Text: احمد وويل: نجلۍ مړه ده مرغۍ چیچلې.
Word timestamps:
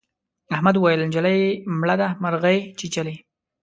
احمد 0.55 0.75
وويل: 0.77 0.99
نجلۍ 1.09 1.41
مړه 1.79 1.95
ده 2.01 2.07
مرغۍ 2.23 2.59
چیچلې. 2.79 3.15